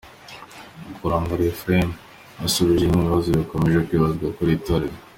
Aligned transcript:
Karuranga 0.95 1.33
Ephraïm, 1.53 1.89
yasubije 2.41 2.83
bimwe 2.85 2.97
mu 2.99 3.05
bibazo 3.07 3.27
bikomeje 3.41 3.77
kwibazwa 3.87 4.33
kuri 4.35 4.49
iri 4.53 4.63
torero. 4.67 4.97